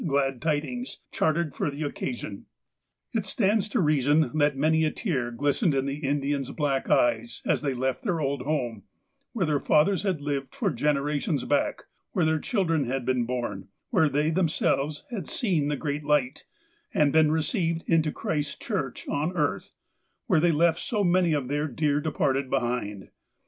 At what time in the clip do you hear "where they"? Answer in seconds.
13.91-14.31, 20.25-20.51